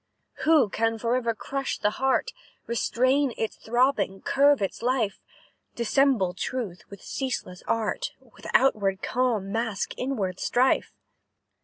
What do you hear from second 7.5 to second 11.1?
art, With outward calm mask inward strife?"